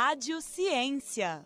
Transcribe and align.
Rádio 0.00 0.40
Ciência. 0.40 1.44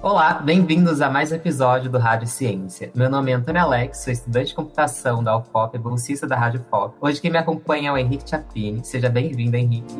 Olá, 0.00 0.34
bem-vindos 0.34 1.00
a 1.00 1.10
mais 1.10 1.32
um 1.32 1.34
episódio 1.34 1.90
do 1.90 1.98
Rádio 1.98 2.28
Ciência. 2.28 2.92
Meu 2.94 3.10
nome 3.10 3.32
é 3.32 3.34
Antônio 3.34 3.60
Alex, 3.60 4.04
sou 4.04 4.12
estudante 4.12 4.50
de 4.50 4.54
computação 4.54 5.20
da 5.20 5.36
UFOP 5.36 5.74
e 5.74 5.80
bolsista 5.80 6.28
da 6.28 6.36
Rádio 6.36 6.64
FOP. 6.70 6.94
Hoje 7.00 7.20
quem 7.20 7.28
me 7.28 7.38
acompanha 7.38 7.88
é 7.88 7.92
o 7.92 7.98
Henrique 7.98 8.30
Chapini. 8.30 8.84
Seja 8.84 9.08
bem-vindo, 9.08 9.56
Henrique. 9.56 9.92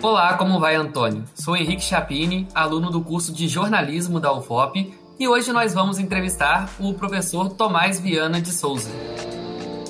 Olá, 0.00 0.34
como 0.34 0.60
vai, 0.60 0.76
Antônio? 0.76 1.24
Sou 1.34 1.56
Henrique 1.56 1.82
Chapini, 1.82 2.46
aluno 2.54 2.92
do 2.92 3.02
curso 3.02 3.32
de 3.32 3.48
jornalismo 3.48 4.20
da 4.20 4.32
UFOP, 4.32 4.96
e 5.18 5.26
hoje 5.26 5.52
nós 5.52 5.74
vamos 5.74 5.98
entrevistar 5.98 6.70
o 6.78 6.94
professor 6.94 7.48
Tomás 7.48 7.98
Viana 7.98 8.40
de 8.40 8.52
Souza. 8.52 8.88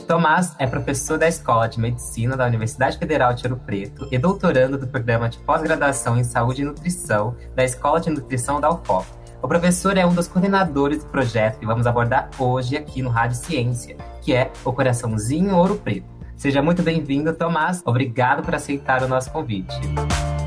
Tomás 0.04 0.54
é 0.58 0.66
professor 0.66 1.18
da 1.18 1.28
Escola 1.28 1.68
de 1.68 1.80
Medicina 1.80 2.36
da 2.36 2.46
Universidade 2.46 2.98
Federal 2.98 3.32
de 3.34 3.46
Ouro 3.46 3.60
Preto 3.64 4.08
e 4.10 4.18
doutorando 4.18 4.76
do 4.76 4.86
programa 4.86 5.28
de 5.28 5.38
pós-graduação 5.38 6.18
em 6.18 6.24
Saúde 6.24 6.62
e 6.62 6.64
Nutrição 6.64 7.36
da 7.54 7.64
Escola 7.64 8.00
de 8.00 8.10
Nutrição 8.10 8.60
da 8.60 8.70
UFOP. 8.70 9.06
O 9.42 9.48
professor 9.48 9.96
é 9.96 10.06
um 10.06 10.14
dos 10.14 10.28
coordenadores 10.28 11.02
do 11.02 11.10
projeto 11.10 11.58
que 11.58 11.66
vamos 11.66 11.86
abordar 11.86 12.30
hoje 12.38 12.76
aqui 12.76 13.02
no 13.02 13.10
Rádio 13.10 13.36
Ciência, 13.36 13.96
que 14.20 14.32
é 14.32 14.52
o 14.64 14.72
Coraçãozinho 14.72 15.56
Ouro 15.56 15.76
Preto. 15.76 16.06
Seja 16.36 16.62
muito 16.62 16.82
bem-vindo, 16.82 17.32
Tomás. 17.32 17.82
Obrigado 17.84 18.42
por 18.42 18.54
aceitar 18.54 19.02
o 19.02 19.08
nosso 19.08 19.30
convite. 19.30 19.74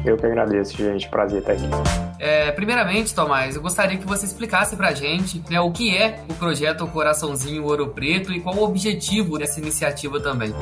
Eu 0.06 0.18
que 0.18 0.26
agradeço, 0.26 0.78
gente. 0.78 1.10
Prazer 1.10 1.40
estar 1.40 1.54
aqui. 1.54 1.64
É, 2.20 2.52
primeiramente, 2.52 3.14
Tomás, 3.14 3.56
eu 3.56 3.62
gostaria 3.62 3.98
que 3.98 4.06
você 4.06 4.26
explicasse 4.26 4.76
pra 4.76 4.94
gente 4.94 5.44
né, 5.50 5.60
o 5.60 5.72
que 5.72 5.96
é 5.96 6.20
o 6.30 6.34
projeto 6.36 6.88
Coraçãozinho 6.88 7.64
Ouro 7.64 7.90
Preto 7.90 8.32
e 8.32 8.40
qual 8.40 8.56
o 8.56 8.64
objetivo 8.64 9.38
dessa 9.38 9.60
iniciativa 9.60 10.20
também. 10.20 10.54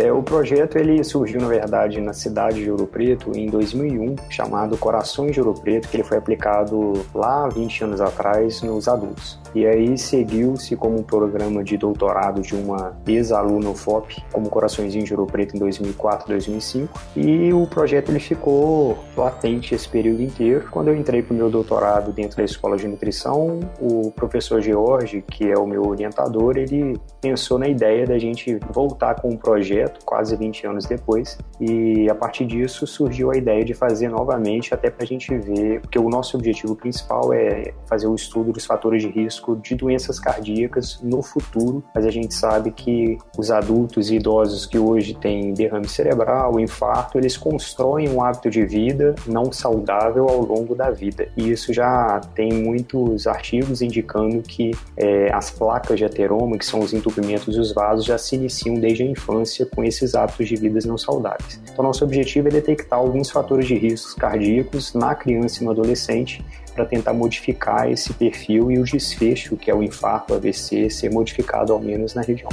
É, 0.00 0.12
o 0.12 0.22
projeto 0.22 0.78
ele 0.78 1.02
surgiu, 1.02 1.40
na 1.40 1.48
verdade, 1.48 2.00
na 2.00 2.12
cidade 2.12 2.62
de 2.62 2.70
Ouro 2.70 2.86
Preto 2.86 3.36
em 3.36 3.46
2001, 3.46 4.14
chamado 4.30 4.76
Corações 4.76 5.32
de 5.32 5.40
Ouro 5.40 5.60
Preto, 5.60 5.88
que 5.88 5.96
ele 5.96 6.04
foi 6.04 6.16
aplicado 6.16 7.04
lá 7.12 7.48
20 7.48 7.82
anos 7.82 8.00
atrás 8.00 8.62
nos 8.62 8.86
adultos. 8.86 9.40
E 9.56 9.66
aí 9.66 9.98
seguiu-se 9.98 10.76
como 10.76 11.00
um 11.00 11.02
programa 11.02 11.64
de 11.64 11.76
doutorado 11.76 12.42
de 12.42 12.54
uma 12.54 12.96
ex-aluna 13.08 13.70
UFOP, 13.70 14.22
como 14.30 14.48
Coraçõezinho 14.48 15.04
de 15.04 15.12
Ouro 15.12 15.26
Preto 15.26 15.56
em 15.56 15.58
2004, 15.58 16.28
2005. 16.28 17.00
E 17.16 17.52
o 17.52 17.66
projeto 17.66 18.10
ele 18.10 18.20
ficou 18.20 18.98
latente 19.16 19.74
esse 19.74 19.88
período 19.88 20.22
inteiro. 20.22 20.68
Quando 20.70 20.88
eu 20.88 20.96
entrei 20.96 21.22
para 21.22 21.34
o 21.34 21.36
meu 21.36 21.50
doutorado 21.50 22.12
dentro 22.12 22.36
da 22.36 22.44
escola 22.44 22.76
de 22.76 22.86
nutrição, 22.86 23.58
o 23.80 24.12
professor 24.12 24.60
George, 24.60 25.24
que 25.28 25.50
é 25.50 25.58
o 25.58 25.66
meu 25.66 25.84
orientador, 25.88 26.56
ele 26.56 26.96
pensou 27.20 27.58
na 27.58 27.66
ideia 27.66 28.06
da 28.06 28.16
gente 28.16 28.60
voltar 28.72 29.16
com 29.16 29.30
um 29.30 29.36
projeto 29.36 29.87
quase 30.04 30.36
20 30.36 30.66
anos 30.66 30.86
depois. 30.86 31.38
E 31.60 32.08
a 32.10 32.14
partir 32.14 32.46
disso 32.46 32.86
surgiu 32.86 33.30
a 33.30 33.36
ideia 33.36 33.64
de 33.64 33.74
fazer 33.74 34.08
novamente, 34.08 34.74
até 34.74 34.90
para 34.90 35.04
a 35.04 35.06
gente 35.06 35.36
ver, 35.36 35.80
porque 35.80 35.98
o 35.98 36.08
nosso 36.08 36.36
objetivo 36.36 36.74
principal 36.76 37.32
é 37.32 37.72
fazer 37.86 38.06
o 38.06 38.14
estudo 38.14 38.52
dos 38.52 38.64
fatores 38.64 39.02
de 39.02 39.08
risco 39.08 39.38
risco 39.48 39.56
de 39.56 39.74
doenças 39.74 40.18
cardíacas 40.18 41.00
no 41.02 41.22
futuro, 41.22 41.82
mas 41.94 42.04
a 42.04 42.10
gente 42.10 42.34
sabe 42.34 42.70
que 42.70 43.18
os 43.36 43.50
adultos 43.50 44.10
e 44.10 44.16
idosos 44.16 44.66
que 44.66 44.78
hoje 44.78 45.14
têm 45.14 45.52
derrame 45.52 45.88
cerebral, 45.88 46.58
infarto, 46.58 47.18
eles 47.18 47.36
constroem 47.36 48.08
um 48.08 48.22
hábito 48.22 48.50
de 48.50 48.64
vida 48.64 49.14
não 49.26 49.52
saudável 49.52 50.28
ao 50.28 50.40
longo 50.40 50.74
da 50.74 50.90
vida. 50.90 51.28
E 51.36 51.50
isso 51.50 51.72
já 51.72 52.20
tem 52.34 52.52
muitos 52.52 53.26
artigos 53.26 53.82
indicando 53.82 54.42
que 54.42 54.72
é, 54.96 55.32
as 55.32 55.50
placas 55.50 55.98
de 55.98 56.04
ateroma, 56.04 56.58
que 56.58 56.66
são 56.66 56.80
os 56.80 56.92
entupimentos 56.92 57.54
dos 57.54 57.72
vasos, 57.72 58.04
já 58.04 58.18
se 58.18 58.34
iniciam 58.34 58.74
desde 58.76 59.02
a 59.02 59.06
infância 59.06 59.67
com 59.68 59.84
esses 59.84 60.14
hábitos 60.14 60.48
de 60.48 60.56
vida 60.56 60.78
não 60.86 60.98
saudáveis. 60.98 61.60
Então, 61.70 61.84
nosso 61.84 62.04
objetivo 62.04 62.48
é 62.48 62.50
detectar 62.50 62.98
alguns 62.98 63.30
fatores 63.30 63.66
de 63.66 63.74
riscos 63.74 64.14
cardíacos 64.14 64.94
na 64.94 65.14
criança 65.14 65.62
e 65.62 65.64
no 65.64 65.70
adolescente 65.70 66.44
para 66.74 66.84
tentar 66.84 67.12
modificar 67.12 67.90
esse 67.90 68.12
perfil 68.12 68.70
e 68.70 68.78
o 68.78 68.84
desfecho, 68.84 69.56
que 69.56 69.70
é 69.70 69.74
o 69.74 69.82
infarto, 69.82 70.34
AVC, 70.34 70.88
ser 70.90 71.10
modificado 71.10 71.72
ao 71.72 71.80
menos 71.80 72.14
na 72.14 72.22
região. 72.22 72.48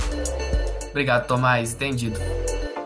Obrigado, 0.90 1.28
Tomás. 1.28 1.74
Entendido. 1.74 2.20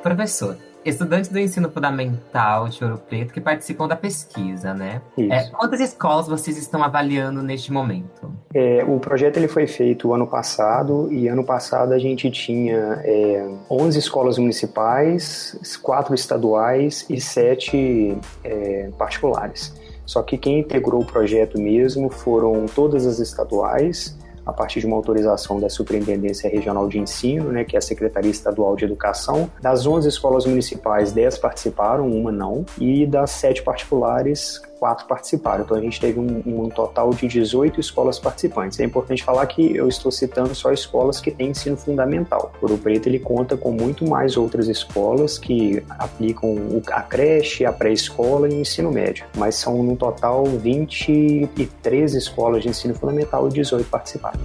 Professor, 0.01 0.57
estudantes 0.83 1.29
do 1.29 1.39
ensino 1.39 1.69
fundamental 1.69 2.69
de 2.69 2.83
Ouro 2.83 2.97
Preto 2.97 3.33
que 3.33 3.41
participam 3.41 3.87
da 3.87 3.95
pesquisa, 3.95 4.73
né? 4.73 5.01
É, 5.17 5.49
quantas 5.49 5.79
escolas 5.79 6.27
vocês 6.27 6.57
estão 6.57 6.83
avaliando 6.83 7.41
neste 7.41 7.71
momento? 7.71 8.31
É, 8.53 8.83
o 8.87 8.99
projeto 8.99 9.37
ele 9.37 9.47
foi 9.47 9.67
feito 9.67 10.13
ano 10.13 10.27
passado 10.27 11.11
e 11.11 11.27
ano 11.27 11.43
passado 11.43 11.93
a 11.93 11.99
gente 11.99 12.31
tinha 12.31 13.01
é, 13.03 13.47
11 13.69 13.99
escolas 13.99 14.37
municipais, 14.37 15.79
quatro 15.81 16.15
estaduais 16.15 17.05
e 17.09 17.19
sete 17.19 18.17
é, 18.43 18.89
particulares. 18.97 19.75
Só 20.05 20.23
que 20.23 20.37
quem 20.37 20.59
integrou 20.59 21.01
o 21.01 21.05
projeto 21.05 21.59
mesmo 21.59 22.09
foram 22.09 22.65
todas 22.65 23.05
as 23.05 23.19
estaduais, 23.19 24.17
a 24.49 24.53
partir 24.53 24.79
de 24.79 24.85
uma 24.85 24.95
autorização 24.95 25.59
da 25.59 25.69
Superintendência 25.69 26.49
Regional 26.49 26.87
de 26.87 26.99
Ensino, 26.99 27.51
né, 27.51 27.63
que 27.63 27.75
é 27.75 27.79
a 27.79 27.81
Secretaria 27.81 28.31
Estadual 28.31 28.75
de 28.75 28.85
Educação. 28.85 29.49
Das 29.61 29.85
11 29.85 30.07
escolas 30.07 30.45
municipais, 30.45 31.11
10 31.11 31.37
participaram, 31.37 32.09
uma 32.09 32.31
não, 32.31 32.65
e 32.77 33.05
das 33.05 33.31
7 33.31 33.63
particulares, 33.63 34.61
quatro 34.79 35.05
participaram. 35.05 35.63
Então 35.63 35.77
a 35.77 35.81
gente 35.81 35.99
teve 35.99 36.19
um, 36.19 36.41
um, 36.45 36.69
total 36.69 37.09
de 37.11 37.27
18 37.27 37.79
escolas 37.79 38.17
participantes. 38.17 38.79
É 38.79 38.85
importante 38.85 39.23
falar 39.23 39.45
que 39.45 39.75
eu 39.75 39.87
estou 39.87 40.11
citando 40.11 40.55
só 40.55 40.71
escolas 40.71 41.19
que 41.19 41.29
têm 41.29 41.49
ensino 41.49 41.75
fundamental. 41.75 42.51
O 42.61 42.65
Ouro 42.65 42.77
Preto 42.77 43.07
ele 43.07 43.19
conta 43.19 43.57
com 43.57 43.71
muito 43.71 44.07
mais 44.07 44.37
outras 44.37 44.67
escolas 44.67 45.37
que 45.37 45.83
aplicam 45.89 46.55
a 46.91 47.01
creche, 47.01 47.65
a 47.65 47.73
pré-escola 47.73 48.47
e 48.47 48.53
o 48.53 48.61
ensino 48.61 48.91
médio. 48.91 49.25
Mas 49.35 49.55
são 49.55 49.83
no 49.83 49.95
total 49.95 50.45
23 50.45 52.15
escolas 52.15 52.63
de 52.63 52.69
ensino 52.69 52.95
fundamental 52.95 53.47
e 53.47 53.51
18 53.51 53.89
participaram. 53.89 54.38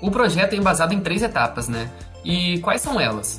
O 0.00 0.10
projeto 0.10 0.54
é 0.54 0.56
embasado 0.56 0.94
em 0.94 1.00
três 1.00 1.22
etapas, 1.22 1.68
né? 1.68 1.90
E 2.24 2.58
quais 2.60 2.80
são 2.80 3.00
elas? 3.00 3.38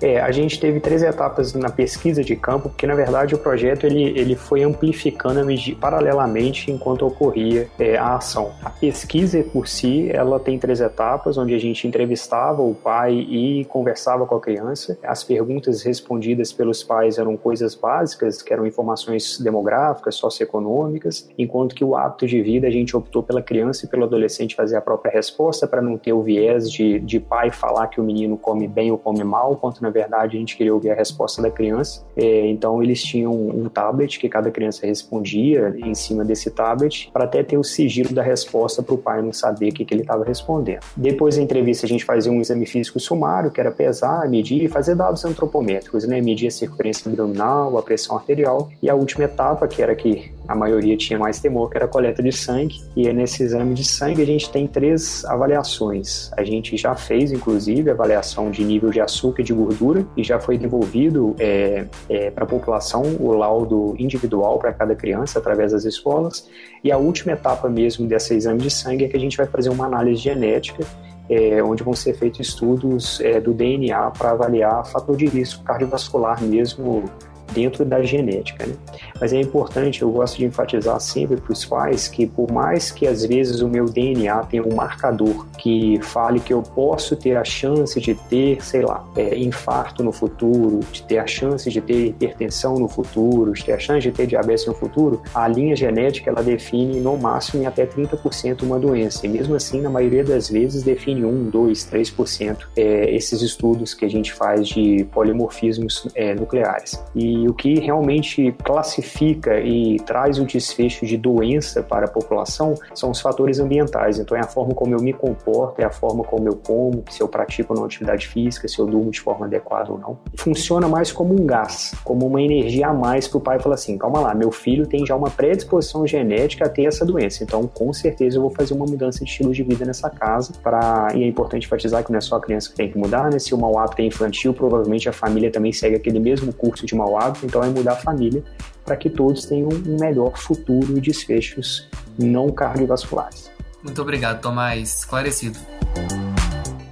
É, 0.00 0.20
a 0.20 0.30
gente 0.30 0.60
teve 0.60 0.80
três 0.80 1.02
etapas 1.02 1.54
na 1.54 1.70
pesquisa 1.70 2.22
de 2.22 2.36
campo, 2.36 2.68
porque 2.68 2.86
na 2.86 2.94
verdade 2.94 3.34
o 3.34 3.38
projeto 3.38 3.84
ele, 3.84 4.18
ele 4.18 4.36
foi 4.36 4.62
amplificando 4.62 5.38
paralelamente 5.80 6.70
enquanto 6.70 7.06
ocorria 7.06 7.68
é, 7.78 7.96
a 7.96 8.16
ação. 8.16 8.52
A 8.62 8.70
pesquisa 8.70 9.42
por 9.42 9.66
si, 9.66 10.10
ela 10.10 10.38
tem 10.40 10.58
três 10.58 10.80
etapas, 10.80 11.36
onde 11.36 11.54
a 11.54 11.58
gente 11.58 11.86
entrevistava 11.86 12.62
o 12.62 12.74
pai 12.74 13.14
e 13.14 13.64
conversava 13.66 14.26
com 14.26 14.34
a 14.34 14.40
criança. 14.40 14.98
As 15.02 15.22
perguntas 15.24 15.82
respondidas 15.82 16.52
pelos 16.52 16.82
pais 16.82 17.18
eram 17.18 17.36
coisas 17.36 17.74
básicas, 17.74 18.42
que 18.42 18.52
eram 18.52 18.66
informações 18.66 19.38
demográficas, 19.38 20.14
socioeconômicas, 20.16 21.28
enquanto 21.38 21.74
que 21.74 21.84
o 21.84 21.96
hábito 21.96 22.26
de 22.26 22.40
vida 22.42 22.66
a 22.66 22.70
gente 22.70 22.96
optou 22.96 23.22
pela 23.22 23.42
criança 23.42 23.84
e 23.84 23.88
pelo 23.88 24.04
adolescente 24.04 24.54
fazer 24.54 24.76
a 24.76 24.80
própria 24.80 25.12
resposta 25.12 25.66
para 25.66 25.82
não 25.82 25.96
ter 25.96 26.12
o 26.12 26.22
viés 26.22 26.70
de, 26.70 26.98
de 27.00 27.20
pai 27.20 27.50
falar 27.50 27.88
que 27.88 28.00
o 28.00 28.04
menino 28.04 28.36
come 28.36 28.66
bem 28.66 28.90
ou 28.90 28.98
come 28.98 29.24
mal, 29.24 29.56
quanto 29.56 29.82
na 29.82 29.87
verdade 29.90 30.36
a 30.36 30.40
gente 30.40 30.56
queria 30.56 30.74
ouvir 30.74 30.90
a 30.90 30.94
resposta 30.94 31.40
da 31.42 31.50
criança. 31.50 32.04
É, 32.16 32.46
então 32.46 32.82
eles 32.82 33.02
tinham 33.02 33.32
um 33.32 33.68
tablet 33.68 34.18
que 34.18 34.28
cada 34.28 34.50
criança 34.50 34.86
respondia 34.86 35.74
em 35.78 35.94
cima 35.94 36.24
desse 36.24 36.50
tablet 36.50 37.10
para 37.12 37.24
até 37.24 37.42
ter 37.42 37.56
o 37.56 37.64
sigilo 37.64 38.12
da 38.12 38.22
resposta 38.22 38.82
para 38.82 38.94
o 38.94 38.98
pai 38.98 39.22
não 39.22 39.32
saber 39.32 39.70
o 39.70 39.74
que, 39.74 39.84
que 39.84 39.94
ele 39.94 40.02
estava 40.02 40.24
respondendo. 40.24 40.80
Depois 40.96 41.36
da 41.36 41.42
entrevista 41.42 41.86
a 41.86 41.88
gente 41.88 42.04
fazia 42.04 42.30
um 42.32 42.40
exame 42.40 42.66
físico 42.66 42.98
sumário, 43.00 43.50
que 43.50 43.60
era 43.60 43.70
pesar, 43.70 44.28
medir 44.28 44.62
e 44.62 44.68
fazer 44.68 44.94
dados 44.94 45.24
antropométricos, 45.24 46.06
né? 46.06 46.20
Medir 46.20 46.48
a 46.48 46.50
circunferência 46.50 47.08
abdominal, 47.08 47.76
a 47.76 47.82
pressão 47.82 48.16
arterial 48.16 48.70
e 48.82 48.90
a 48.90 48.94
última 48.94 49.24
etapa, 49.24 49.66
que 49.66 49.82
era 49.82 49.94
que 49.94 50.32
a 50.46 50.54
maioria 50.54 50.96
tinha 50.96 51.18
mais 51.18 51.38
temor, 51.38 51.70
que 51.70 51.76
era 51.76 51.84
a 51.84 51.88
coleta 51.88 52.22
de 52.22 52.32
sangue. 52.32 52.80
E 52.96 53.06
é 53.06 53.12
nesse 53.12 53.42
exame 53.42 53.74
de 53.74 53.84
sangue 53.84 54.22
a 54.22 54.26
gente 54.26 54.50
tem 54.50 54.66
três 54.66 55.24
avaliações. 55.26 56.30
A 56.36 56.42
gente 56.42 56.76
já 56.76 56.94
fez, 56.94 57.32
inclusive, 57.32 57.90
avaliação 57.90 58.50
de 58.50 58.64
nível 58.64 58.90
de 58.90 59.00
açúcar 59.00 59.42
e 59.42 59.44
de 59.44 59.52
gordura 59.52 59.77
e 60.16 60.22
já 60.22 60.38
foi 60.40 60.58
devolvido 60.58 61.34
é, 61.38 61.86
é, 62.08 62.30
para 62.30 62.44
a 62.44 62.46
população 62.46 63.02
o 63.20 63.32
laudo 63.32 63.94
individual 63.98 64.58
para 64.58 64.72
cada 64.72 64.94
criança 64.94 65.38
através 65.38 65.72
das 65.72 65.84
escolas. 65.84 66.48
E 66.82 66.90
a 66.90 66.96
última 66.96 67.32
etapa 67.32 67.68
mesmo 67.68 68.06
desse 68.06 68.34
exame 68.34 68.60
de 68.60 68.70
sangue 68.70 69.04
é 69.04 69.08
que 69.08 69.16
a 69.16 69.20
gente 69.20 69.36
vai 69.36 69.46
fazer 69.46 69.68
uma 69.68 69.86
análise 69.86 70.20
genética 70.20 70.84
é, 71.28 71.62
onde 71.62 71.82
vão 71.82 71.94
ser 71.94 72.14
feitos 72.14 72.40
estudos 72.40 73.20
é, 73.20 73.40
do 73.40 73.52
DNA 73.52 74.10
para 74.12 74.30
avaliar 74.30 74.86
fator 74.86 75.16
de 75.16 75.26
risco 75.26 75.62
cardiovascular 75.62 76.42
mesmo 76.42 77.04
dentro 77.52 77.84
da 77.84 78.02
genética. 78.02 78.66
Né? 78.66 78.74
Mas 79.20 79.32
é 79.32 79.40
importante, 79.40 80.02
eu 80.02 80.10
gosto 80.10 80.38
de 80.38 80.44
enfatizar 80.44 81.00
sempre 81.00 81.36
para 81.36 81.52
os 81.52 81.64
pais 81.64 82.08
que, 82.08 82.26
por 82.26 82.50
mais 82.50 82.90
que 82.90 83.06
às 83.06 83.24
vezes 83.24 83.60
o 83.60 83.68
meu 83.68 83.86
DNA 83.86 84.38
tenha 84.44 84.64
um 84.64 84.74
marcador 84.74 85.46
que 85.58 85.98
fale 86.02 86.40
que 86.40 86.52
eu 86.52 86.62
posso 86.62 87.16
ter 87.16 87.36
a 87.36 87.44
chance 87.44 88.00
de 88.00 88.14
ter, 88.14 88.62
sei 88.62 88.82
lá, 88.82 89.04
é, 89.16 89.36
infarto 89.36 90.02
no 90.02 90.12
futuro, 90.12 90.80
de 90.92 91.02
ter 91.02 91.18
a 91.18 91.26
chance 91.26 91.68
de 91.68 91.80
ter 91.80 92.06
hipertensão 92.06 92.78
no 92.78 92.88
futuro, 92.88 93.52
de 93.52 93.64
ter 93.64 93.72
a 93.72 93.78
chance 93.78 94.00
de 94.00 94.12
ter 94.12 94.26
diabetes 94.26 94.66
no 94.66 94.74
futuro, 94.74 95.22
a 95.34 95.48
linha 95.48 95.74
genética 95.74 96.30
ela 96.30 96.42
define 96.42 97.00
no 97.00 97.16
máximo 97.16 97.62
em 97.62 97.66
até 97.66 97.86
30% 97.86 98.62
uma 98.62 98.78
doença. 98.78 99.26
E 99.26 99.28
mesmo 99.28 99.54
assim, 99.54 99.80
na 99.80 99.90
maioria 99.90 100.24
das 100.24 100.48
vezes, 100.48 100.82
define 100.82 101.24
1, 101.24 101.50
2, 101.50 101.90
3% 101.90 102.58
é, 102.76 103.14
esses 103.14 103.42
estudos 103.42 103.94
que 103.94 104.04
a 104.04 104.08
gente 104.08 104.32
faz 104.32 104.68
de 104.68 105.04
polimorfismos 105.12 106.08
é, 106.14 106.34
nucleares. 106.34 107.02
E 107.14 107.37
o 107.46 107.52
que 107.52 107.78
realmente 107.78 108.52
classifica 108.64 109.60
e 109.60 109.98
traz 110.00 110.38
o 110.38 110.46
desfecho 110.46 111.04
de 111.04 111.16
doença 111.16 111.82
para 111.82 112.06
a 112.06 112.10
população 112.10 112.74
são 112.94 113.10
os 113.10 113.20
fatores 113.20 113.60
ambientais. 113.60 114.18
Então, 114.18 114.36
é 114.36 114.40
a 114.40 114.46
forma 114.46 114.74
como 114.74 114.94
eu 114.94 115.00
me 115.00 115.12
comporto, 115.12 115.80
é 115.80 115.84
a 115.84 115.90
forma 115.90 116.24
como 116.24 116.48
eu 116.48 116.56
como, 116.56 117.04
se 117.10 117.20
eu 117.20 117.28
pratico 117.28 117.74
ou 117.74 117.78
não 117.78 117.86
atividade 117.86 118.26
física, 118.26 118.66
se 118.66 118.78
eu 118.78 118.86
durmo 118.86 119.10
de 119.10 119.20
forma 119.20 119.46
adequada 119.46 119.92
ou 119.92 119.98
não. 119.98 120.18
Funciona 120.36 120.88
mais 120.88 121.12
como 121.12 121.34
um 121.34 121.44
gás, 121.44 121.94
como 122.04 122.26
uma 122.26 122.40
energia 122.40 122.88
a 122.88 122.94
mais 122.94 123.28
para 123.28 123.38
o 123.38 123.40
pai 123.40 123.58
falar 123.58 123.74
assim: 123.74 123.98
calma 123.98 124.20
lá, 124.20 124.34
meu 124.34 124.50
filho 124.50 124.86
tem 124.86 125.04
já 125.04 125.14
uma 125.14 125.30
predisposição 125.30 126.06
genética 126.06 126.66
a 126.66 126.68
ter 126.68 126.84
essa 126.84 127.04
doença, 127.04 127.44
então 127.44 127.66
com 127.66 127.92
certeza 127.92 128.36
eu 128.36 128.42
vou 128.42 128.50
fazer 128.50 128.74
uma 128.74 128.86
mudança 128.86 129.24
de 129.24 129.30
estilo 129.30 129.52
de 129.52 129.62
vida 129.62 129.84
nessa 129.84 130.08
casa. 130.08 130.52
Pra... 130.62 131.08
E 131.14 131.22
é 131.22 131.26
importante 131.26 131.66
enfatizar 131.66 132.04
que 132.04 132.10
não 132.10 132.18
é 132.18 132.20
só 132.20 132.36
a 132.36 132.40
criança 132.40 132.70
que 132.70 132.76
tem 132.76 132.90
que 132.90 132.98
mudar, 132.98 133.30
né? 133.30 133.38
Se 133.38 133.54
o 133.54 133.58
mau 133.58 133.78
hábito 133.78 134.02
é 134.02 134.04
infantil, 134.04 134.54
provavelmente 134.54 135.08
a 135.08 135.12
família 135.12 135.50
também 135.50 135.72
segue 135.72 135.96
aquele 135.96 136.18
mesmo 136.18 136.52
curso 136.52 136.86
de 136.86 136.94
mau 136.94 137.16
hábito, 137.16 137.27
então 137.42 137.62
é 137.62 137.68
mudar 137.68 137.92
a 137.92 137.96
família 137.96 138.42
para 138.84 138.96
que 138.96 139.10
todos 139.10 139.44
tenham 139.44 139.68
um 139.68 139.96
melhor 140.00 140.36
futuro 140.36 140.96
e 140.96 141.00
desfechos 141.00 141.88
não 142.18 142.50
cardiovasculares. 142.50 143.50
Muito 143.82 144.00
obrigado, 144.02 144.40
Tomás. 144.40 144.98
Esclarecido. 144.98 145.58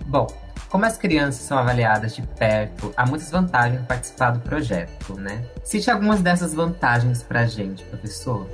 Bom, 0.06 0.27
como 0.69 0.85
as 0.85 0.97
crianças 0.97 1.43
são 1.43 1.59
avaliadas 1.59 2.15
de 2.15 2.23
perto, 2.23 2.93
há 2.97 3.06
muitas 3.06 3.31
vantagens 3.31 3.81
em 3.81 3.85
participar 3.85 4.31
do 4.31 4.41
projeto, 4.41 5.15
né? 5.15 5.44
Cite 5.65 5.91
algumas 5.91 6.21
dessas 6.21 6.55
vantagens 6.55 7.23
pra 7.23 7.47
gente, 7.47 7.82
professor. 7.85 8.47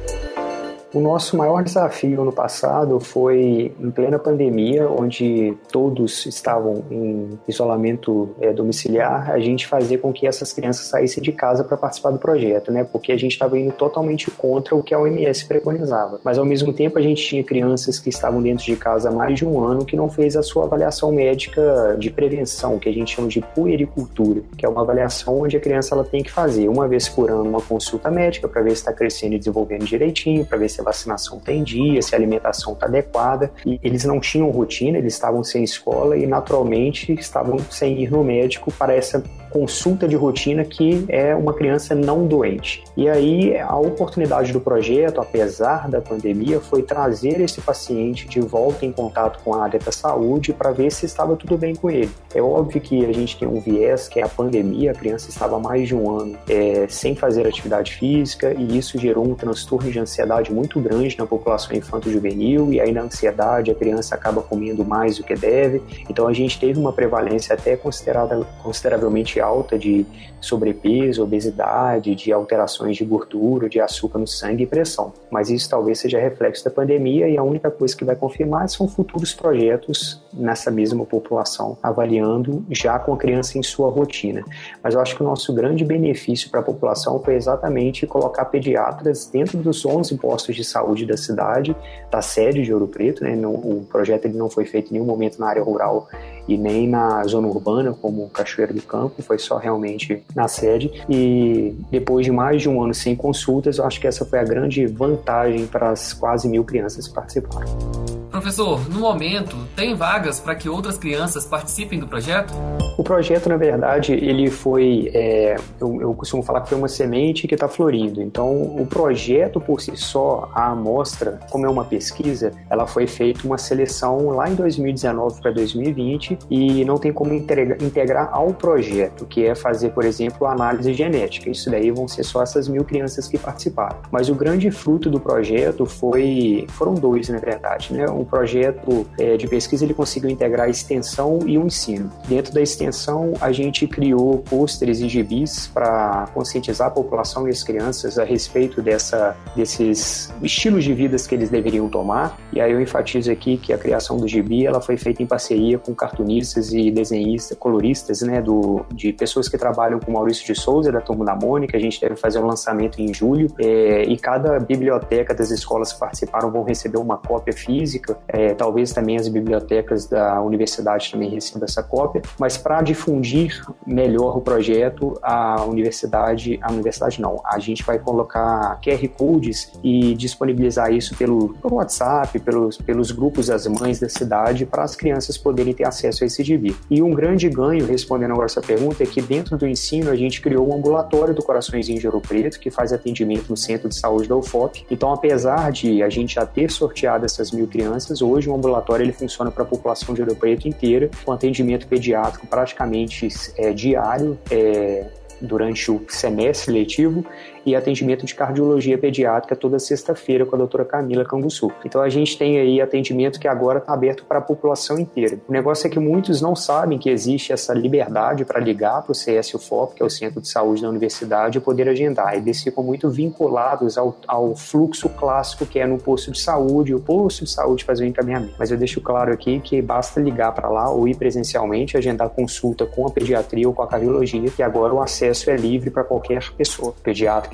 O 0.95 1.01
nosso 1.01 1.39
maior 1.39 1.65
desafio 1.65 2.23
no 2.23 2.33
passado 2.33 3.01
foi 3.01 3.73
em 3.81 3.91
plena 3.91 4.19
pandemia, 4.19 4.87
onde 4.91 5.55
todos 5.71 6.27
estavam 6.27 6.85
em 6.91 7.39
isolamento 7.49 8.29
é, 8.39 8.53
domiciliar, 8.53 9.31
a 9.31 9.41
gente 9.41 9.67
fazer 9.67 9.99
com 9.99 10.13
que 10.13 10.27
essas 10.27 10.53
crianças 10.53 10.89
saíssem 10.89 11.23
de 11.23 11.33
casa 11.33 11.65
para 11.65 11.79
participar 11.79 12.11
do 12.11 12.19
projeto, 12.19 12.71
né? 12.71 12.85
Porque 12.85 13.11
a 13.11 13.17
gente 13.17 13.33
estava 13.33 13.59
indo 13.59 13.73
totalmente 13.73 14.31
contra 14.31 14.77
o 14.77 14.83
que 14.83 14.93
a 14.93 15.01
OMS 15.01 15.47
preconizava. 15.47 16.21
Mas 16.23 16.37
ao 16.37 16.45
mesmo 16.45 16.75
tempo 16.75 16.99
a 16.99 17.03
gente 17.03 17.25
tinha 17.25 17.43
crianças 17.43 17.99
que 17.99 18.11
estavam 18.11 18.43
dentro 18.43 18.67
de 18.67 18.77
casa 18.77 19.09
há 19.09 19.13
mais 19.13 19.39
de 19.39 19.47
um 19.47 19.65
ano 19.65 19.87
que 19.87 19.97
não 19.97 20.11
fez 20.11 20.37
a 20.37 20.43
sua 20.43 20.65
avaliação 20.65 21.11
médica 21.11 21.97
de 21.99 22.11
prevenção, 22.11 22.79
que 22.79 22.91
a 22.91 22.93
gente 22.93 23.17
chama 23.17 23.29
de 23.29 23.41
puericultura, 23.41 24.43
que 24.59 24.67
é 24.67 24.69
uma 24.69 24.83
avaliação 24.83 25.41
onde 25.41 25.57
a 25.57 25.61
criança 25.61 25.95
ela 25.95 26.05
tem 26.05 26.23
que 26.23 26.31
fazer 26.31 26.69
uma 26.69 26.87
vez 26.87 27.09
por 27.09 27.31
ano 27.31 27.49
uma 27.49 27.63
consulta 27.63 28.11
médica 28.11 28.47
para 28.47 28.61
ver 28.61 28.71
se 28.71 28.77
está 28.77 28.93
crescendo 28.93 29.37
e 29.37 29.39
desenvolvendo 29.39 29.87
direitinho, 29.87 30.45
para 30.45 30.59
ver 30.59 30.69
se 30.69 30.82
a 30.83 30.85
vacinação 30.85 31.39
tem 31.39 31.63
dia, 31.63 32.03
se 32.03 32.15
a 32.15 32.19
alimentação 32.19 32.75
está 32.75 32.87
adequada. 32.87 33.51
E 33.65 33.81
eles 33.83 34.05
não 34.05 34.21
tinham 34.21 34.51
rotina, 34.51 34.99
eles 34.99 35.15
estavam 35.15 35.43
sem 35.43 35.65
escola 35.65 36.17
e 36.17 36.27
naturalmente 36.27 37.13
estavam 37.13 37.59
sem 37.71 38.03
ir 38.03 38.11
no 38.11 38.23
médico 38.23 38.73
para 38.73 38.95
essa 38.95 39.23
consulta 39.53 40.09
de 40.09 40.17
rotina 40.17 40.65
que 40.65 41.05
é 41.09 41.35
uma 41.35 41.53
criança 41.53 41.95
não 41.95 42.27
doente. 42.27 42.83
E 42.97 43.09
aí 43.09 43.59
a 43.59 43.77
oportunidade 43.77 44.53
do 44.53 44.61
projeto, 44.61 45.21
apesar 45.21 45.89
da 45.89 46.01
pandemia, 46.01 46.59
foi 46.59 46.83
trazer 46.83 47.41
esse 47.41 47.61
paciente 47.61 48.27
de 48.27 48.41
volta 48.41 48.87
em 48.87 48.93
contato 48.93 49.41
com 49.45 49.55
a 49.55 49.63
área 49.65 49.79
da 49.79 49.93
saúde 49.93 50.53
para 50.53 50.73
ver 50.73 50.91
se 50.91 51.05
estava 51.05 51.37
tudo 51.37 51.59
bem 51.59 51.75
com 51.75 51.91
ele. 51.91 52.11
É 52.35 52.41
óbvio 52.41 52.81
que 52.81 53.05
a 53.05 53.13
gente 53.13 53.39
tem 53.39 53.47
um 53.47 53.61
viés 53.61 54.09
que 54.09 54.19
é 54.19 54.25
a 54.25 54.29
pandemia, 54.29 54.93
a 54.93 54.95
criança 54.95 55.29
estava 55.29 55.59
mais 55.59 55.87
de 55.87 55.95
um 55.95 56.19
ano 56.19 56.39
é, 56.49 56.87
sem 56.89 57.15
fazer 57.15 57.47
atividade 57.47 57.93
física 57.95 58.55
e 58.55 58.79
isso 58.79 58.99
gerou 58.99 59.29
um 59.29 59.35
transtorno 59.35 59.91
de 59.91 59.99
ansiedade 59.99 60.51
muito 60.53 60.72
grande 60.81 61.17
na 61.19 61.27
população 61.27 61.77
infanto-juvenil 61.77 62.73
e 62.73 62.81
aí 62.81 62.93
na 62.93 63.03
ansiedade 63.03 63.71
a 63.71 63.75
criança 63.75 64.15
acaba 64.15 64.43
comendo 64.43 64.85
mais 64.85 65.17
do 65.17 65.25
que 65.25 65.35
deve. 65.35 65.83
Então 66.09 66.27
a 66.27 66.33
gente 66.33 66.59
teve 66.59 66.79
uma 66.79 66.93
prevalência 66.93 67.55
até 67.55 67.77
considerada 67.77 68.47
consideravelmente 68.63 69.41
alta 69.41 69.79
de 69.79 70.07
sobrepeso, 70.41 71.23
obesidade, 71.23 72.15
de 72.15 72.33
alterações 72.33 72.97
de 72.97 73.05
gordura, 73.05 73.69
de 73.69 73.81
açúcar 73.81 74.19
no 74.19 74.27
sangue 74.27 74.65
e 74.65 74.67
pressão. 74.67 75.13
Mas 75.31 75.49
isso 75.49 75.71
talvez 75.71 76.01
seja 76.01 76.19
reflexo 76.19 76.65
da 76.65 76.71
pandemia 76.71 77.29
e 77.29 77.39
a 77.39 77.43
única 77.43 77.71
coisa 77.71 77.97
que 77.97 78.05
vai 78.05 78.17
confirmar 78.17 78.69
são 78.69 78.89
futuros 78.89 79.33
projetos 79.33 80.21
nessa 80.33 80.71
mesma 80.71 81.07
população, 81.07 81.79
avaliando 81.83 82.65
já 82.71 82.99
com 82.99 83.15
a 83.15 83.17
criança 83.17 83.57
em 83.57 83.63
sua 83.63 83.89
rotina. 83.89 84.43
Mas 84.83 84.95
eu 84.95 85.01
acho 85.01 85.15
que 85.15 85.23
o 85.23 85.27
nosso 85.27 85.53
grande 85.53 85.85
benefício 85.85 86.51
para 86.51 86.61
a 86.61 86.65
população 86.65 87.21
foi 87.23 87.35
exatamente 87.35 88.07
colocar 88.07 88.47
pediatras 88.47 89.27
dentro 89.27 89.59
dos 89.59 89.87
11 89.87 90.17
postos 90.17 90.57
de 90.57 90.62
saúde 90.65 91.07
da 91.07 91.17
cidade, 91.17 91.77
da 92.11 92.23
sede 92.23 92.63
de 92.63 92.73
Ouro 92.73 92.87
Preto. 92.87 93.23
Né? 93.25 93.37
o 93.47 93.87
projeto 93.91 94.27
ele 94.27 94.37
não 94.37 94.49
foi 94.49 94.65
feito 94.65 94.91
em 94.91 94.95
nenhum 94.95 95.05
momento 95.05 95.39
na 95.39 95.49
área 95.49 95.63
rural 95.63 96.09
e 96.49 96.57
nem 96.57 96.89
na 96.89 97.23
zona 97.25 97.47
urbana, 97.47 97.95
como 98.01 98.29
Cachoeira 98.31 98.73
do 98.73 98.83
Campo, 98.83 99.23
foi 99.23 99.39
só 99.39 99.57
realmente 99.59 100.23
na 100.35 100.49
sede. 100.49 101.05
E 101.09 101.75
depois 101.91 102.27
de 102.27 102.33
mais 102.33 102.63
de 102.63 102.69
um 102.69 102.83
ano 102.83 102.95
sem 102.95 103.15
consultas, 103.15 103.79
eu 103.79 103.85
acho 103.85 104.01
que 104.01 104.07
essa 104.07 104.25
foi 104.25 104.39
a 104.39 104.45
grande 104.45 104.87
vantagem 104.87 105.67
para 105.67 105.91
as 105.91 106.13
quase 106.13 106.49
mil 106.49 106.65
crianças 106.65 107.07
que 107.07 107.15
participaram. 107.15 108.12
Professor, 108.33 108.89
no 108.89 108.99
momento, 108.99 109.55
tem 109.77 109.95
vagas 109.95 110.41
para 110.41 110.55
que 110.55 110.67
outras 110.67 110.97
crianças 110.97 111.45
participem 111.45 112.01
do 112.01 112.09
projeto? 112.09 112.55
O 112.97 113.05
projeto, 113.05 113.47
na 113.47 113.59
verdade, 113.59 114.15
ele 114.15 114.51
foi, 114.51 115.11
é, 115.13 115.57
eu, 115.79 116.01
eu, 116.01 116.15
costumo 116.15 116.43
falar 116.43 116.63
que 116.63 116.71
foi 116.71 116.79
uma 116.79 116.89
semente 116.89 117.47
que 117.47 117.55
está 117.55 117.69
florindo. 117.69 118.23
Então, 118.23 118.51
o 118.51 118.87
projeto 118.87 119.61
por 119.61 119.83
si 119.83 119.95
só, 119.97 120.51
a 120.55 120.71
amostra, 120.71 121.41
como 121.51 121.67
é 121.67 121.69
uma 121.69 121.85
pesquisa, 121.85 122.53
ela 122.71 122.87
foi 122.87 123.07
feita 123.07 123.47
uma 123.47 123.59
seleção 123.59 124.31
lá 124.31 124.49
em 124.49 124.55
2019 124.55 125.43
para 125.43 125.51
2020 125.51 126.39
e 126.51 126.87
não 126.87 126.97
tem 126.97 127.13
como 127.13 127.35
integrar, 127.35 127.83
integrar 127.83 128.31
ao 128.33 128.55
projeto, 128.55 129.27
que 129.27 129.45
é 129.45 129.55
fazer, 129.55 129.91
por 129.91 130.07
exemplo, 130.07 130.47
análise 130.47 130.95
genética. 130.95 131.51
Isso 131.51 131.71
daí 131.71 131.91
vão 131.91 132.09
ser 132.09 132.25
só 132.25 132.43
essas 132.43 132.67
mil 132.67 132.83
crianças 132.83 133.29
que 133.29 133.37
participaram. 133.37 133.99
Mas 134.11 134.31
o 134.31 134.35
grande 134.35 134.71
fruto 134.71 135.11
do 135.11 135.21
projeto 135.21 135.85
foi, 135.85 136.67
foram 136.71 136.95
dois, 136.95 137.29
na 137.29 137.39
verdade, 137.39 137.93
né? 137.93 138.07
O 138.23 138.27
projeto 138.27 139.07
é, 139.19 139.37
de 139.37 139.47
pesquisa 139.47 139.85
ele 139.85 139.95
conseguiu 139.95 140.31
integrar 140.31 140.67
a 140.67 140.71
extensão 140.71 141.41
e 141.47 141.59
o 141.59 141.67
ensino. 141.67 142.11
Dentro 142.29 142.53
da 142.53 142.61
extensão, 142.61 143.33
a 143.41 143.53
gente 143.53 143.87
criou 143.87 144.39
pôsteres 144.39 145.01
e 145.01 145.09
gibis 145.09 145.67
para 145.67 146.29
conscientizar 146.33 146.89
a 146.89 146.91
população 146.91 147.47
e 147.47 147.51
as 147.51 147.63
crianças 147.63 148.19
a 148.19 148.25
respeito 148.25 148.81
dessa, 148.81 149.37
desses 149.55 150.33
estilos 150.43 150.85
de 150.85 150.95
vida 150.95 151.13
que 151.29 151.35
eles 151.35 151.51
deveriam 151.51 151.89
tomar. 151.89 152.39
E 152.53 152.61
aí 152.61 152.73
eu 152.73 152.81
enfatizo 152.81 153.31
aqui 153.31 153.57
que 153.57 153.73
a 153.73 153.79
criação 153.79 154.17
do 154.17 154.27
gibi 154.27 154.67
ela 154.67 154.81
foi 154.81 154.97
feita 154.97 155.23
em 155.23 155.27
parceria 155.27 155.79
com 155.79 155.95
cartunistas 155.95 156.73
e 156.73 156.91
desenhistas, 156.91 157.57
coloristas, 157.59 158.23
né, 158.23 158.41
do, 158.41 158.85
de 158.93 159.13
pessoas 159.13 159.49
que 159.49 159.59
trabalham 159.59 160.01
com 160.01 160.13
Maurício 160.13 160.47
de 160.47 160.59
Souza, 160.59 160.91
da 160.91 161.01
Turma 161.01 161.25
da 161.25 161.35
Mônica. 161.35 161.77
A 161.77 161.81
gente 161.81 162.01
deve 162.01 162.17
fazer 162.17 162.39
um 162.39 162.47
lançamento 162.47 163.01
em 163.01 163.13
julho 163.13 163.49
é, 163.59 164.05
e 164.05 164.17
cada 164.17 164.59
biblioteca 164.59 165.35
das 165.35 165.51
escolas 165.51 165.93
que 165.93 166.01
participaram 166.01 166.51
vão 166.51 166.63
receber 166.63 166.99
uma 166.99 167.19
cópia 167.19 167.53
física 167.53 168.12
é, 168.29 168.55
talvez 168.55 168.93
também 168.93 169.17
as 169.17 169.29
bibliotecas 169.29 170.07
da 170.07 170.41
universidade 170.41 171.11
também 171.11 171.31
recebam 171.31 171.65
essa 171.65 171.83
cópia, 171.83 172.23
mas 172.39 172.57
para 172.57 172.83
difundir 172.83 173.63
melhor 173.87 174.37
o 174.37 174.41
projeto, 174.41 175.19
a 175.23 175.65
universidade, 175.65 176.59
a 176.63 176.71
universidade 176.71 177.21
não, 177.21 177.41
a 177.45 177.59
gente 177.59 177.83
vai 177.83 177.99
colocar 177.99 178.81
QR 178.81 179.09
Codes 179.09 179.73
e 179.83 180.15
disponibilizar 180.15 180.93
isso 180.93 181.17
pelo, 181.17 181.55
pelo 181.55 181.77
WhatsApp, 181.77 182.39
pelos, 182.41 182.77
pelos 182.79 183.11
grupos 183.11 183.47
das 183.47 183.67
mães 183.67 184.01
da 184.01 184.09
cidade, 184.09 184.67
para 184.67 184.83
as 184.83 184.97
crianças 184.97 185.37
poderem 185.37 185.73
ter 185.75 185.87
acesso 185.87 186.25
a 186.25 186.27
esse 186.27 186.43
gibi. 186.43 186.77
E 186.91 187.03
um 187.03 187.13
grande 187.13 187.49
ganho, 187.49 187.87
respondendo 187.87 188.33
agora 188.33 188.47
essa 188.47 188.61
pergunta, 188.61 189.03
é 189.03 189.07
que 189.07 189.21
dentro 189.21 189.57
do 189.57 189.67
ensino 189.67 190.11
a 190.11 190.17
gente 190.17 190.41
criou 190.41 190.69
um 190.69 190.77
ambulatório 190.77 191.35
do 191.35 191.43
Coraçõezinho 191.43 191.99
de 191.99 192.07
Ouro 192.07 192.21
Preto, 192.21 192.59
que 192.59 192.71
faz 192.71 192.93
atendimento 192.93 193.49
no 193.49 193.57
Centro 193.57 193.89
de 193.89 193.95
Saúde 193.95 194.29
da 194.29 194.37
UFOP. 194.37 194.85
Então, 194.91 195.13
apesar 195.13 195.71
de 195.71 196.03
a 196.03 196.09
gente 196.09 196.35
já 196.35 196.47
ter 196.47 196.71
sorteado 196.71 197.25
essas 197.25 197.51
mil 197.51 197.67
crianças, 197.67 198.02
crianças. 198.03 198.23
Hoje 198.23 198.49
o 198.49 198.55
ambulatório 198.55 199.05
ele 199.05 199.13
funciona 199.13 199.51
para 199.51 199.63
a 199.63 199.67
população 199.67 200.15
de 200.15 200.21
Ouro 200.21 200.35
Preto 200.35 200.69
inteira, 200.69 201.11
com 201.25 201.33
atendimento 201.33 201.87
pediátrico 201.87 202.47
praticamente 202.47 203.29
é, 203.57 203.73
diário. 203.73 204.39
É, 204.51 205.07
durante 205.45 205.91
o 205.91 206.01
semestre 206.09 206.73
letivo 206.73 207.27
e 207.65 207.77
atendimento 207.77 208.27
de 208.27 208.35
cardiologia 208.35 208.99
pediátrica 208.99 209.55
toda 209.57 209.79
sexta-feira 209.79 210.45
com 210.45 210.55
a 210.55 210.59
doutora 210.59 210.85
Camila 210.85 211.25
Canguçu. 211.25 211.71
Então 211.85 212.01
a 212.01 212.09
gente 212.09 212.37
tem 212.37 212.59
aí 212.59 212.81
atendimento 212.81 213.39
que 213.39 213.49
agora 213.49 213.79
está 213.79 213.93
aberto 213.93 214.25
para 214.25 214.39
a 214.39 214.43
população 214.43 214.99
inteira. 214.99 215.39
O 215.49 215.53
negócio 215.53 215.87
é 215.87 215.91
que 215.91 215.99
muitos 215.99 216.41
não 216.41 216.57
sabem 216.57 216.99
que 216.99 217.11
existe 217.11 217.53
essa 217.53 217.73
liberdade 217.73 218.45
para 218.45 218.61
ligar 218.61 219.03
para 219.03 219.13
o 219.13 219.15
CS 219.15 219.55
UFOP, 219.55 219.95
que 219.95 220.03
é 220.03 220.07
o 220.07 220.11
Centro 220.11 220.41
de 220.41 220.49
Saúde 220.49 220.83
da 220.83 220.89
Universidade, 220.89 221.59
e 221.59 221.61
poder 221.61 221.89
agendar. 221.89 222.35
Eles 222.35 222.63
ficam 222.63 222.83
muito 222.83 223.09
vinculados 223.11 223.97
ao, 223.97 224.17
ao 224.27 224.55
fluxo 224.55 225.09
clássico 225.09 225.67
que 225.67 225.79
é 225.79 225.87
no 225.87 225.99
posto 225.99 226.33
de 226.33 226.41
saúde, 226.41 226.95
o 226.95 227.01
posto 227.01 227.45
de 227.45 227.51
saúde 227.51 227.85
fazer 227.85 228.05
o 228.05 228.07
encaminhamento. 228.07 228.55
Mas 228.59 228.71
eu 228.71 228.77
deixo 228.77 229.01
claro 229.01 229.33
aqui 229.33 229.61
que 229.61 229.81
basta 229.81 230.21
ligar 230.21 230.53
para 230.53 230.69
lá 230.69 230.91
ou 230.91 231.07
ir 231.09 231.17
presencialmente, 231.17 231.97
agendar 231.97 232.29
consulta 232.31 232.87
com 232.87 233.07
a 233.07 233.11
pediatria 233.11 233.67
ou 233.67 233.75
com 233.75 233.83
a 233.83 233.87
cardiologia, 233.87 234.51
que 234.51 234.63
agora 234.63 234.93
o 234.93 235.01
acesso 235.01 235.51
é 235.51 235.57
livre 235.57 235.91
para 235.91 236.05
qualquer 236.05 236.51
pessoa, 236.53 236.95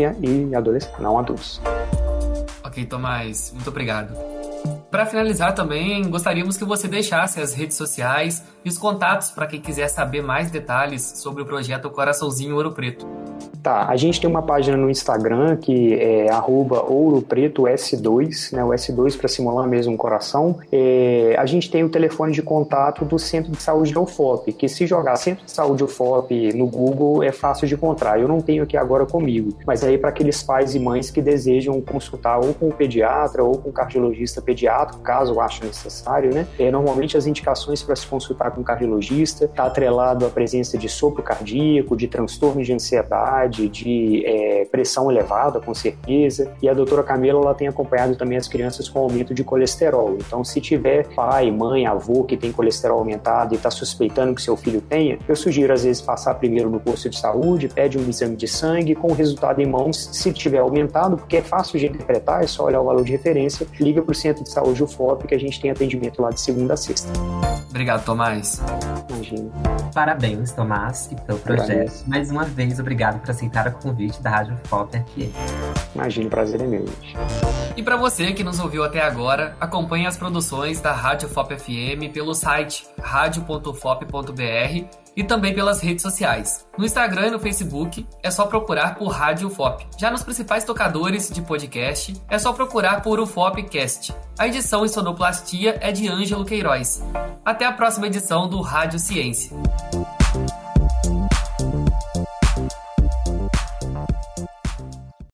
e 0.03 0.55
adolescente, 0.55 1.01
não 1.01 1.19
adultos. 1.19 1.61
Ok, 2.65 2.85
Tomás, 2.87 3.51
muito 3.55 3.69
obrigado. 3.71 4.13
Para 4.99 5.07
finalizar 5.07 5.55
também, 5.55 6.03
gostaríamos 6.11 6.57
que 6.57 6.65
você 6.65 6.89
deixasse 6.89 7.41
as 7.41 7.55
redes 7.55 7.77
sociais 7.77 8.43
e 8.65 8.69
os 8.69 8.77
contatos 8.77 9.31
para 9.31 9.47
quem 9.47 9.61
quiser 9.61 9.87
saber 9.87 10.23
mais 10.23 10.51
detalhes 10.51 11.21
sobre 11.23 11.41
o 11.41 11.47
projeto 11.47 11.89
Coraçãozinho 11.89 12.57
Ouro 12.57 12.73
Preto. 12.73 13.07
Tá, 13.63 13.87
a 13.89 13.97
gente 13.97 14.21
tem 14.21 14.29
uma 14.29 14.43
página 14.43 14.77
no 14.77 14.91
Instagram 14.91 15.57
que 15.57 15.95
é 15.95 16.27
ouropretos2, 16.31 18.53
né, 18.53 18.65
o 18.65 18.71
S2 18.71 19.17
para 19.17 19.29
simular 19.29 19.69
mesmo 19.69 19.93
um 19.93 19.97
coração. 19.97 20.59
É, 20.73 21.37
a 21.39 21.47
gente 21.47 21.71
tem 21.71 21.85
o 21.85 21.89
telefone 21.89 22.33
de 22.33 22.43
contato 22.43 23.05
do 23.05 23.17
Centro 23.19 23.53
de 23.53 23.63
Saúde 23.63 23.93
da 23.93 24.01
UFOP, 24.01 24.53
que 24.53 24.69
se 24.69 24.85
jogar 24.87 25.15
Centro 25.17 25.45
de 25.45 25.53
Saúde 25.53 25.85
UFOP 25.85 26.53
no 26.55 26.67
Google 26.67 27.23
é 27.23 27.31
fácil 27.31 27.69
de 27.69 27.75
encontrar. 27.75 28.19
Eu 28.21 28.27
não 28.27 28.41
tenho 28.41 28.65
aqui 28.65 28.77
agora 28.77 29.07
comigo, 29.07 29.57
mas 29.67 29.85
aí 29.85 29.99
para 29.99 30.11
aqueles 30.11 30.43
pais 30.43 30.75
e 30.75 30.81
mães 30.81 31.11
que 31.11 31.23
desejam 31.23 31.81
consultar 31.81 32.39
ou 32.39 32.53
com 32.55 32.69
o 32.69 32.73
pediatra 32.73 33.45
ou 33.45 33.59
com 33.59 33.71
o 33.71 33.73
cardiologista 33.73 34.43
pediátrico, 34.89 35.03
caso 35.03 35.41
ache 35.41 35.65
necessário, 35.65 36.35
né? 36.35 36.47
É, 36.59 36.71
normalmente 36.71 37.17
as 37.17 37.27
indicações 37.27 37.83
para 37.83 37.95
se 37.95 38.07
consultar 38.07 38.51
com 38.51 38.61
o 38.61 38.65
cardiologista 38.65 39.45
está 39.45 39.65
atrelado 39.65 40.27
à 40.27 40.31
presença 40.31 40.79
de 40.79 40.89
sopro 40.89 41.23
cardíaco, 41.23 41.97
de 41.97 42.09
transtorno 42.09 42.63
de 42.63 42.73
ansiedade, 42.73 43.69
de 43.69 44.25
é, 44.27 44.65
pressão 44.67 45.11
elevada, 45.11 45.61
com 45.61 45.75
certeza. 45.75 46.53
E 46.63 46.69
a 46.69 46.75
doutora 46.75 47.03
Camila 47.03 47.41
ela 47.41 47.55
tem 47.55 47.69
acompanhado 47.69 48.17
também 48.17 48.37
as 48.37 48.49
crianças 48.49 48.89
com 48.89 49.01
aumento 49.01 49.35
de 49.35 49.45
colesterol. 49.45 50.17
Então, 50.19 50.45
se 50.45 50.61
tiver 50.61 51.09
pai, 51.15 51.51
mãe, 51.51 51.87
avô 51.87 52.25
que 52.25 52.37
tem 52.37 52.53
colesterol 52.53 52.99
aumentado 52.99 53.55
e 53.55 53.57
está 53.57 53.71
suspeitando 53.71 54.35
que 54.35 54.43
seu 54.43 54.57
filho 54.57 54.81
tenha, 54.81 55.19
eu 55.29 55.37
sugiro 55.37 55.73
às 55.73 55.85
vezes 55.85 56.03
passar 56.03 56.35
primeiro 56.35 56.71
no 56.71 56.81
posto 56.81 57.09
de 57.09 57.19
saúde, 57.19 57.69
pede 57.69 57.99
um 57.99 58.09
exame 58.09 58.37
de 58.37 58.49
sangue 58.49 58.95
com 58.95 59.09
o 59.09 59.15
resultado 59.15 59.61
em 59.61 59.67
mãos. 59.67 60.09
Se 60.13 60.33
tiver 60.33 60.59
aumentado, 60.59 61.17
porque 61.17 61.39
é 61.39 61.43
fácil 61.43 61.79
de 61.79 61.87
interpretar, 61.87 62.43
é 62.43 62.47
só 62.47 62.65
olhar 62.65 62.81
o 62.81 62.85
valor 62.85 63.05
de 63.05 63.13
referência, 63.13 63.67
liga 63.81 64.03
para 64.03 64.13
o 64.13 64.15
centro 64.15 64.43
de 64.43 64.51
saúde 64.51 64.78
UFOP 64.83 65.27
que 65.27 65.35
a 65.35 65.39
gente 65.39 65.61
tem 65.61 65.71
atendimento 65.71 66.21
lá 66.21 66.31
de 66.31 66.41
segunda 66.41 66.75
a 66.75 66.77
sexta. 66.77 67.09
Obrigado, 67.69 68.05
Tomás. 68.05 68.63
Imagina. 69.11 69.51
Parabéns, 69.95 70.53
Tomás, 70.53 71.09
e 71.13 71.17
pelo 71.17 71.39
projeto. 71.39 72.05
Mais 72.07 72.31
uma 72.31 72.45
vez, 72.45 72.79
obrigado 72.79 73.21
por 73.21 73.31
aceitar 73.31 73.69
o 73.69 73.73
convite 73.73 74.23
da 74.23 74.31
Rádio 74.31 74.57
FOP 74.65 74.97
aqui. 74.97 75.33
Imagina, 75.95 76.27
o 76.27 76.31
prazer 76.31 76.61
é 76.61 76.67
meu, 76.67 76.87
gente. 76.87 77.68
E 77.79 77.83
para 77.83 77.97
você 77.97 78.33
que 78.33 78.43
nos 78.43 78.59
ouviu 78.59 78.83
até 78.83 79.01
agora, 79.01 79.57
acompanhe 79.61 80.05
as 80.05 80.17
produções 80.17 80.81
da 80.81 80.91
Rádio 80.93 81.29
FOP 81.29 81.57
FM 81.57 82.13
pelo 82.13 82.35
site 82.35 82.85
radio.fop.br 83.01 84.85
e 85.17 85.23
também 85.23 85.55
pelas 85.55 85.81
redes 85.81 86.03
sociais. 86.03 86.67
No 86.77 86.85
Instagram 86.85 87.29
e 87.29 87.31
no 87.31 87.39
Facebook 87.39 88.05
é 88.21 88.33
só 88.33 88.47
procurar 88.47 88.97
por 88.97 89.07
Rádio 89.07 89.49
FOP. 89.49 89.87
Já 89.97 90.11
nos 90.11 90.25
principais 90.25 90.65
tocadores 90.65 91.31
de 91.31 91.41
podcast 91.41 92.21
é 92.29 92.37
só 92.37 92.53
procurar 92.53 93.01
por 93.01 93.21
UFOPcast. 93.21 94.13
A 94.37 94.49
edição 94.49 94.85
em 94.85 94.89
sonoplastia 94.89 95.79
é 95.81 95.93
de 95.93 96.09
Ângelo 96.09 96.45
Queiroz. 96.45 97.01
Até 97.45 97.65
a 97.65 97.71
próxima 97.71 98.09
edição 98.09 98.49
do 98.49 98.61
Rádio 98.61 98.99
Ciência. 98.99 99.57